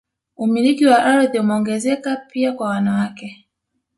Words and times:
Umiliki 0.43 0.85
wa 0.85 1.03
ardhi 1.05 1.39
umeongezeka 1.39 2.15
pia 2.15 2.51
kwa 2.53 2.67
wanawake 2.67 3.47